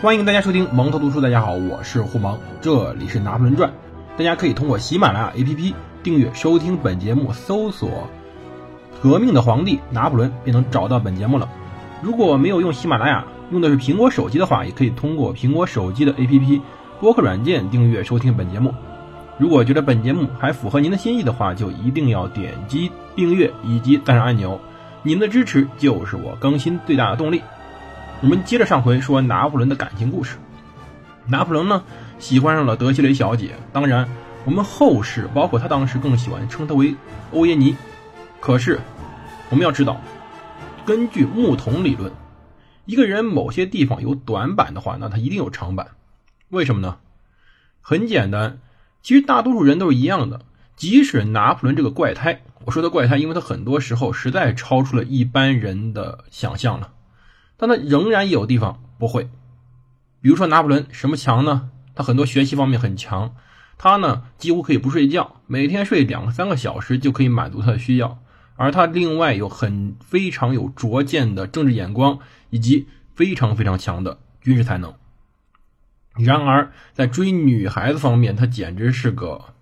[0.00, 1.20] 欢迎大家收听蒙头读书。
[1.20, 3.68] 大家好，我是胡蒙，这里是《拿破仑传》。
[4.16, 5.74] 大家可以通过喜马拉雅 APP
[6.04, 8.06] 订阅收听本节目，搜索
[9.02, 11.48] “革命的皇帝拿破仑”便能找到本节目了。
[12.00, 16.60] 如果没有用喜马拉雅，用的是苹果手机的话，也可以通过苹果手机的 APP
[17.00, 18.72] 播客软件订阅收听本节目。
[19.36, 24.60] 如果觉得本节目还符合您的心意的话，就一定要点击订阅以及赞赏按钮。
[25.02, 27.42] 您的支持就是我更新最大的动力。
[28.20, 30.36] 我们接着上回说拿破仑的感情故事。
[31.26, 31.84] 拿破仑呢
[32.18, 34.08] 喜欢上了德西雷小姐，当然
[34.44, 36.96] 我们后世包括他当时更喜欢称她为
[37.32, 37.76] 欧耶尼。
[38.40, 38.80] 可是
[39.50, 40.00] 我们要知道，
[40.84, 42.12] 根据木桶理论，
[42.86, 45.86] 一个人某些地方有短板的话，那他一定有长板。
[46.48, 46.96] 为什么呢？
[47.80, 48.58] 很简单，
[49.00, 50.40] 其实大多数人都是一样的。
[50.74, 56.90] 即使拿破仑这个怪胎，我说的怪胎，因为他很多时候实在超出了一般人的想象了。
[57.58, 59.24] 但他仍然有地方不会，
[60.22, 61.70] 比如说拿破仑什么强呢？
[61.94, 63.34] 他很多学习方面很强，
[63.76, 68.18] 他呢几乎可以不睡觉，每天睡两三个小时就可以满足他的需要。
[68.54, 74.94] 而他另外有很非常有拙见的政治眼光，以及非常非常强的军事才能。
[76.16, 79.54] 然而在追女孩子方面，他简直是个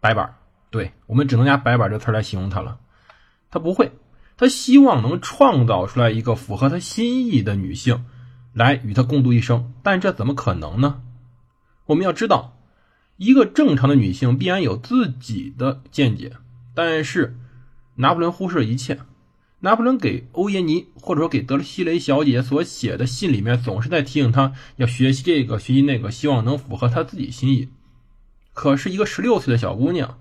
[0.00, 0.34] 白板
[0.70, 2.78] 对我们只能拿“白板”这词来形容他了，
[3.50, 3.92] 他不会。
[4.36, 8.04] 他希望能创造出来一个符合他心意的女性，
[8.52, 11.00] 来与他共度一生，但这怎么可能呢？
[11.86, 12.58] 我们要知道，
[13.16, 16.36] 一个正常的女性必然有自己的见解，
[16.74, 17.38] 但是
[17.94, 19.00] 拿破仑忽视了一切。
[19.60, 27.70] 拿破仑给欧耶尼或者说给德西雷小姐所写的信里面，总是在提醒她要学习这个学习那个，希望能符合她自己心意。
[28.52, 30.18] 可是，一个十六岁的小姑娘，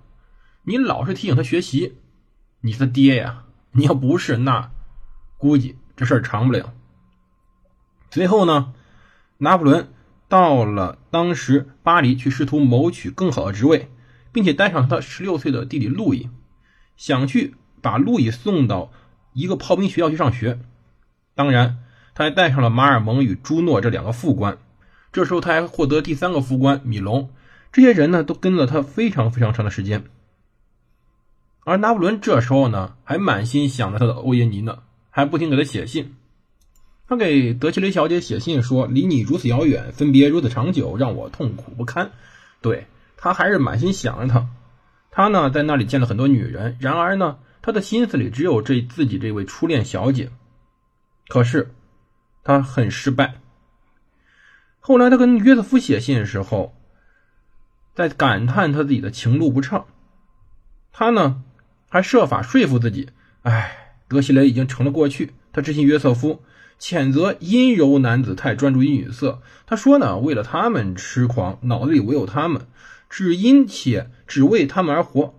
[0.64, 1.96] 你老是提醒她学习，
[2.62, 3.45] 你是她爹呀！
[3.78, 4.72] 你要不是那，
[5.38, 6.74] 估计这事儿长不了。
[8.10, 8.74] 随后呢，
[9.40, 9.90] 拿破仑
[10.30, 13.92] 到了当时巴黎去，试图谋取更好的职位，
[14.32, 16.30] 并且带上他十六岁的弟弟路易，
[16.96, 18.94] 想去把路易送到
[19.34, 20.58] 一个炮兵学校去上学。
[21.34, 21.80] 当然，
[22.14, 24.58] 他还带上了马尔蒙与朱诺这两个副官。
[25.12, 27.30] 这时候他还获得第三个副官米龙。
[27.74, 30.06] 这些人呢，都跟了他非常非常长的时间。
[31.66, 36.16] 而拿破仑这时候呢，还满心想着他的欧耶尼呢，还不停给他写信。
[37.08, 42.12] 他给德奇雷小姐写信说：“离你如此遥远，分别如此长久，让我痛苦不堪。”
[42.62, 42.86] 对
[43.18, 44.48] 他还是满心想着他。
[45.10, 50.30] 他呢，在那里见了很多女人，然而呢，他的心思里只有这自己这位初恋小姐。
[51.28, 51.74] 可是
[52.44, 53.42] 他很失败。
[54.80, 56.76] 后来他跟约瑟夫写信的时候，
[57.96, 59.88] 在感叹他自己的情路不畅。
[60.92, 61.42] 他呢？
[61.96, 63.08] 还设法说服自己，
[63.44, 65.32] 哎，德西雷已经成了过去。
[65.54, 66.44] 他致信约瑟夫，
[66.78, 69.42] 谴责阴柔男子太专注于女色。
[69.66, 72.68] 他说呢，为了他们痴狂，脑子里唯有他们，
[73.10, 75.36] 只因且只为他们而活。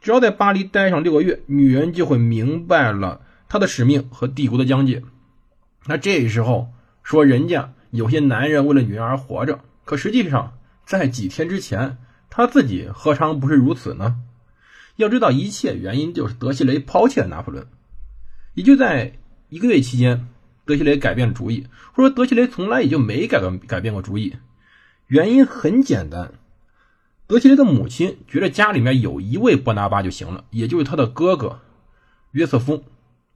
[0.00, 5.02] 只要在巴黎待上六个月，女人就会明白了他的使命和帝国的疆界。
[5.86, 6.68] 那这时候
[7.02, 14.18] 说人家有些男人为了女人而活着，可实际上在几天之前，他自己何尝不是如此呢？
[15.00, 17.66] 要知道，一切原因就是德西雷抛弃了拿破仑。
[18.54, 19.18] 也就在
[19.48, 20.28] 一个月期间，
[20.64, 24.36] 德西雷改变了主意，或者说德西雷从来也就没改过改变过主意。
[25.06, 26.32] 原因很简单，
[27.26, 31.60] 德西雷的母亲觉得家里面有一位波拿巴就行了，也就是他的哥哥
[32.32, 32.84] 约瑟夫。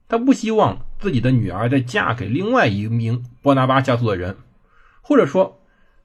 [0.07, 4.37] 他不希望自己的女儿再嫁给另外一名波拿巴家族的人，
[5.01, 5.59] 或者说，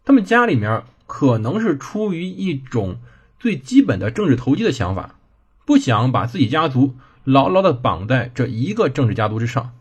[0.05, 2.99] 他们家里面可能是出于一种
[3.39, 5.20] 最基本的政治投机的想法。
[5.71, 9.73] 不想把自己家族牢牢的绑在这一个政治家族之上，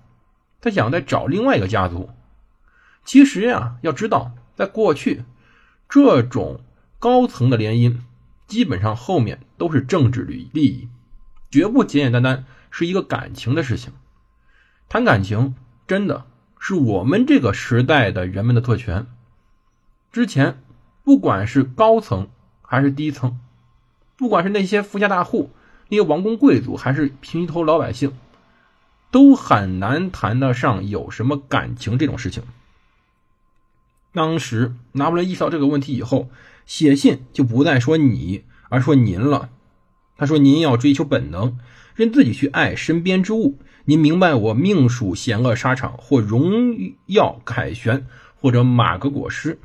[0.61, 2.11] 他想再找另外一个家族。
[3.05, 5.23] 其实呀，要知道，在过去，
[5.89, 6.61] 这种
[6.99, 8.01] 高层的联姻，
[8.45, 10.89] 基本上后面都是政治利利益，
[11.49, 13.91] 绝不简简单单是一个感情的事情。
[14.89, 15.55] 谈感情，
[15.87, 16.27] 真的
[16.59, 19.07] 是我们这个时代的人们的特权。
[20.11, 20.61] 之前，
[21.03, 22.27] 不管是高层
[22.61, 23.39] 还是低层，
[24.15, 25.49] 不管是那些富家大户。
[25.89, 28.13] 那些王公贵族还是平头老百姓，
[29.11, 32.43] 都很难谈得上有什么感情这种事情。
[34.11, 36.29] 当时拿破仑意识到这个问题以后，
[36.65, 39.49] 写信就不再说你，而说您了。
[40.17, 41.57] 他说：“您要追求本能，
[41.95, 43.57] 任自己去爱身边之物。
[43.85, 46.75] 您明白我命属险恶沙场，或荣
[47.05, 49.57] 耀凯旋，或者马革裹尸。”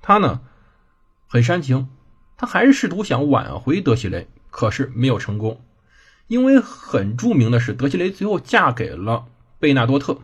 [0.00, 0.40] 他呢，
[1.26, 1.88] 很煽情，
[2.36, 5.60] 他还是试图想挽回德西雷，可是没有成功。
[6.28, 9.26] 因为很著名的是，德西雷最后嫁给了
[9.58, 10.18] 贝纳多特。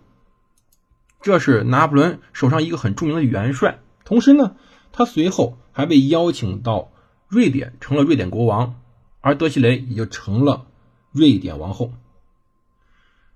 [1.20, 3.80] 这是拿破仑手上一个很著名的元帅。
[4.04, 4.54] 同时呢，
[4.92, 6.92] 他随后还被邀请到
[7.26, 8.80] 瑞典，成了瑞典国王，
[9.22, 10.66] 而德西雷也就成了
[11.10, 11.90] 瑞典王后。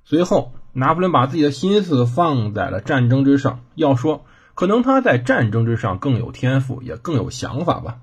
[0.05, 3.64] 随后，拿破仑把自己的心思放在了战争之上。
[3.75, 8.00] 要说，可能他在战争之上更有天赋，也更有想法吧。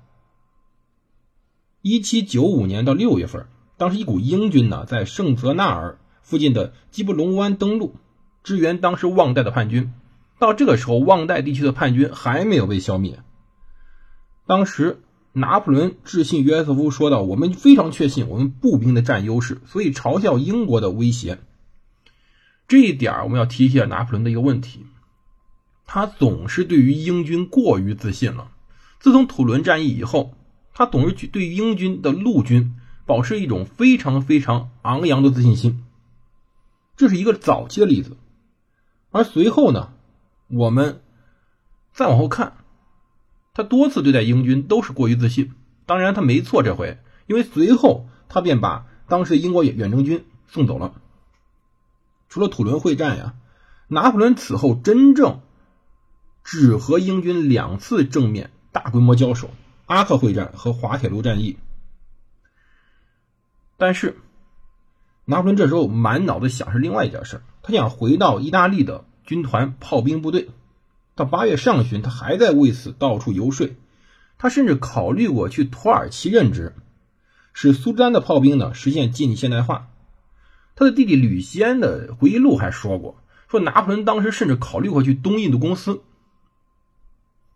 [1.82, 3.46] 一七九五年到六月份，
[3.78, 7.94] 当时一股英军呢在圣泽纳尔附近的基布隆湾登陆，
[8.42, 9.92] 支援当时旺代的叛军。
[10.38, 13.20] 到这个时候，旺代地区的叛军还没有被消灭。
[14.46, 15.00] 当时，
[15.32, 21.38] 拿破仑致信约瑟夫说道：“我们非常确信我们步兵的占优势，所以嘲笑英国的威胁。”
[22.68, 24.86] 这一点我们要提一下拿破仑的一个问题，
[25.84, 28.50] 他总是对于英军过于自信了。
[28.98, 30.32] 自从土伦战役以后。
[30.78, 32.74] 他总是去对英军的陆军
[33.06, 35.84] 保持一种非常非常昂扬的自信心，
[36.96, 38.16] 这是一个早期的例子。
[39.10, 39.92] 而随后呢，
[40.48, 41.00] 我们
[41.92, 42.54] 再往后看，
[43.54, 45.52] 他多次对待英军都是过于自信。
[45.86, 51.00] 当然他没错这回，因为随后他便把当时英国远征军送走了。
[52.28, 53.34] 除了土伦会战呀，
[53.86, 55.40] 拿破仑此后真正
[56.42, 59.48] 只和英军两次正面大规模交手。
[59.86, 61.56] 阿克会战和滑铁卢战役，
[63.76, 64.16] 但是
[65.24, 70.48] 拿破仑这时候满脑子想是另外一件事他想回到意大利的军团炮兵部队。
[71.14, 73.70] 到八月上旬，他还在为此到处游说。
[74.38, 76.74] 他甚至考虑过去土耳其任职，
[77.54, 79.88] 使苏丹的炮兵呢实现近现代化。
[80.74, 83.16] 他的弟弟吕西安的回忆录还说过，
[83.48, 86.02] 说拿破仑当时甚至考虑过去东印度公司。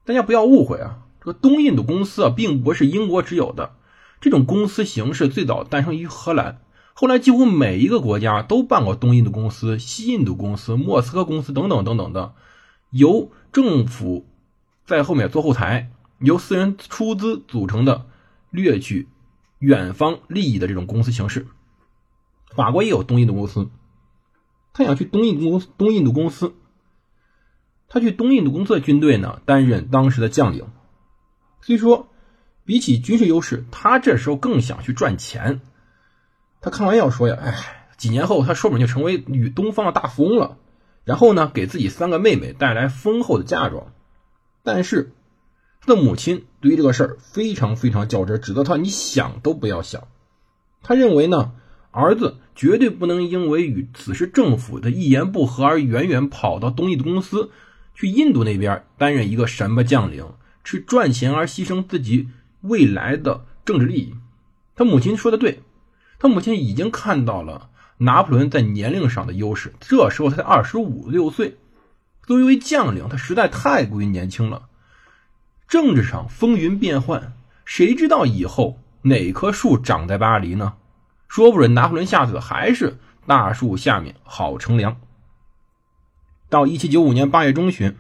[0.05, 1.03] 大家不要误会啊。
[1.21, 3.75] 这个东印度公司啊，并不是英国只有的。
[4.21, 6.61] 这种公司形式最早诞生于荷兰，
[6.93, 12.35] 后来几乎每一个国家都办过东印度公司、西印度公司、莫斯科公司等等等等的，
[12.91, 14.27] 由政府
[14.85, 18.07] 在后面做后台，由私人出资组成的
[18.51, 19.09] 掠取
[19.59, 21.47] 远方利益的这种公司形式。
[22.55, 23.71] 法国也有东印度公司，
[24.75, 26.53] 他想去东印度公东印度公司，
[27.89, 30.67] 他去东印度公司的军队呢，担任当时的将领。
[31.63, 32.10] 虽说
[32.65, 35.61] 比起军事优势，他这时候更想去赚钱。
[36.61, 40.59] 他开玩笑说呀：“哎，几年后他说不定就成为与东方的大富翁了，
[41.05, 43.93] 然后呢，给自己三个妹妹带来丰厚的嫁妆。”
[44.63, 45.13] 但是
[45.81, 50.07] 他的母亲对于这个事儿非常非常较真，指责他：“你想都不要想。”
[50.83, 51.53] 他认为呢，
[51.91, 57.51] 儿子绝对不能因为与此时政府的一言不合而远远跑到东印度公司
[57.95, 60.27] 去印度那边担任一个什么将领。
[60.63, 62.29] 去赚钱而牺牲自己
[62.61, 64.15] 未来的政治利益，
[64.75, 65.63] 他母亲说的对，
[66.19, 71.59] 他母亲已经看到了拿破仑在年龄上的优势，这时候他才二十五六岁，
[72.27, 74.69] 作为一位将领，他实在太过于年轻了。
[75.69, 77.33] 政治上风云变幻，
[77.65, 80.75] 谁知道以后哪棵树长在巴黎呢？
[81.29, 84.97] 说不准拿破仑下次还是大树下面好乘凉。
[86.49, 87.97] 到一七九五年八月中旬，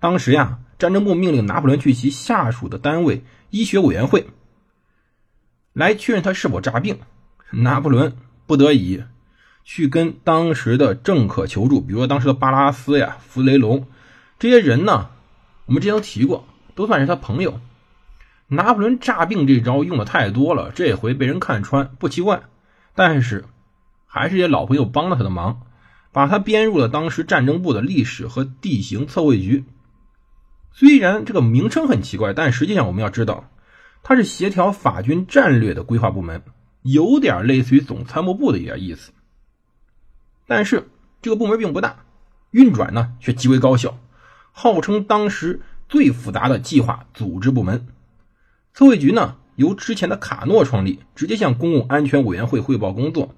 [0.00, 0.58] 当时呀。
[0.78, 4.26] 战争部命令拿破仑去其下属的单位医学委员会
[5.72, 6.98] 来确认他是否诈病。
[7.50, 8.16] 拿破仑
[8.46, 9.04] 不得已
[9.64, 13.86] 去跟当时的政客求助，比如说当时的巴拉斯呀、弗雷龙
[14.38, 15.10] 这些人呢，
[15.66, 17.60] 我们之前都提过，都算是他朋友。
[18.48, 22.42] 拿破仑诈病这招用的太多了，这回被人看穿不奇怪，
[22.94, 23.44] 但是
[24.06, 25.62] 还是些老朋友帮了他的忙，
[26.12, 29.64] 把他编入了当时战争部的历史和地形测绘局。
[30.78, 33.48] 虽然这个名称很奇怪，但实际上我们要知道，
[34.02, 36.42] 它是协调法军战略的规划部门，
[36.82, 39.12] 有点类似于总参谋部的一点意思。
[40.46, 40.90] 但是
[41.22, 42.04] 这个部门并不大，
[42.50, 43.98] 运转呢却极为高效，
[44.52, 47.86] 号称当时最复杂的计划组织部门。
[48.74, 53.34] 测绘局呢由之前的卡诺创立，直接向公共安全委员会汇报工作。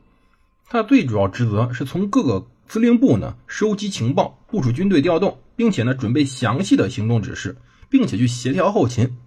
[0.66, 5.38] 它最主要职责是从各个司令部呢收集情报，部署军队调动。
[5.58, 7.56] 并且呢，准备详细的行动指示，
[7.90, 9.18] 并且去协调后勤。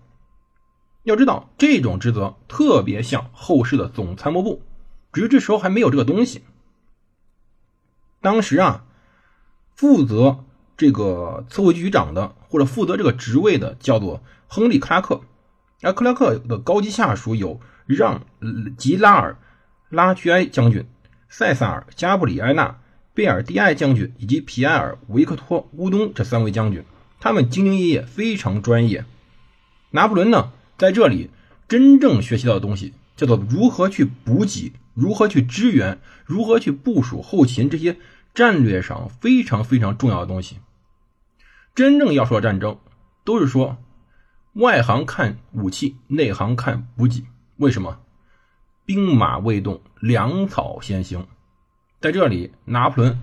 [1.03, 4.63] 要知道，这种职责特别像后世的总参谋部，
[5.11, 6.41] 只是这时候还没有这个东西。
[8.21, 8.85] 当时啊，
[9.75, 10.45] 负责
[10.77, 15.19] 这个测绘局长的或者负责这个职位的叫做亨利·克拉克，
[15.81, 18.23] 而克拉克的高级下属有让·
[18.77, 19.33] 吉拉尔·
[19.89, 20.87] 拉屈埃将军、
[21.27, 22.77] 塞萨尔·加布里埃纳。
[23.13, 26.85] 贝尔蒂埃将军以及皮埃尔·维克托·乌东这三位将军，
[27.19, 29.03] 他们兢兢业业，非常专业。
[29.89, 31.29] 拿破仑呢，在这里
[31.67, 37.97] 真正学习到的东西，叫做如何去补给，如何去支援，如何去部署后勤这些
[38.33, 40.57] 战略上非常非常重要的东西。
[41.75, 42.79] 真正要说战争，
[43.25, 43.77] 都是说
[44.53, 47.25] 外行看武器，内行看补给。
[47.57, 47.99] 为什么？
[48.85, 51.27] 兵马未动，粮草先行。
[52.01, 53.19] 在这里，拿破仑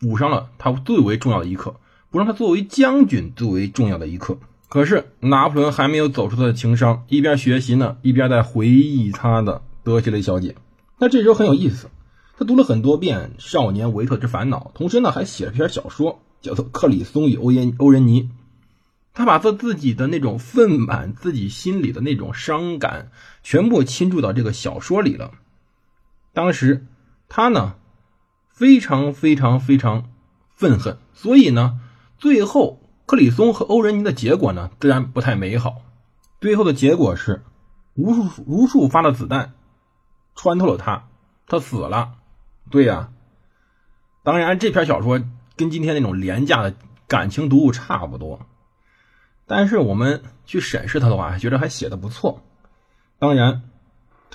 [0.00, 1.76] 补上了他最为重要的一课，
[2.10, 4.38] 补上他作为将军最为重要的一课。
[4.68, 10.56] 可是，拿破仑还没有走出他的情商，一边学习呢，一边在回忆他的德西雷小姐。
[10.98, 11.90] 那这时候很有意思，
[12.36, 16.20] 他读了很多遍《少年维特之烦恼》，同时呢，还写了篇小说。
[16.40, 18.28] 叫做克里松与欧耶欧仁尼，
[19.14, 23.10] 他把他自己的那种愤满，自己心里的那种伤感，
[23.42, 25.30] 全部倾注到这个小说里了。
[26.34, 26.84] 当时
[27.36, 27.74] 他呢，
[28.48, 30.04] 非常非常非常
[30.54, 31.80] 愤恨，所以呢，
[32.16, 35.82] 最后克里松和欧仁尼的结果呢，自然不太美好。
[36.40, 37.42] 最后的结果是，
[37.94, 39.54] 无数无数发的子弹
[40.36, 41.08] 穿透了他，
[41.48, 42.12] 他死了。
[42.70, 43.10] 对呀，
[44.22, 45.20] 当然这篇小说。
[45.56, 46.74] 跟今天那种廉价的
[47.06, 48.46] 感情读物差不多，
[49.46, 52.42] 但是我们去审视他的话，觉得还写的不错。
[53.20, 53.62] 当然，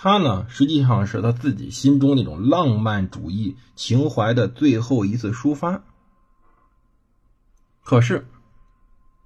[0.02, 5.84] 他呢实际上是他自己心中那种浪漫主义情怀的最后一次抒发。
[7.84, 8.26] 可是，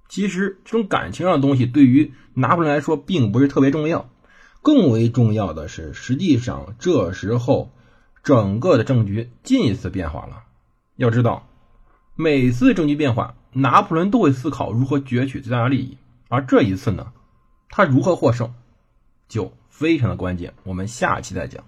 [0.08, 4.10] 其实这种感情上的东西对于拿破仑来说并不是特别重要，
[4.62, 7.70] 更为重要的是，实际上这时候
[8.24, 10.42] 整个的政局进一次变化了。
[10.96, 11.46] 要知道。
[12.16, 17.12] 每次政局变化，拿破仑都会思考如何攫取最大的利益，而这一次呢，
[17.68, 18.52] 他如何获胜，
[19.28, 20.52] 就非常的关键。
[20.62, 21.64] 我们下期再讲。